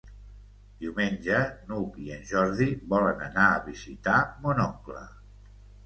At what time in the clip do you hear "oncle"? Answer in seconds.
4.69-5.09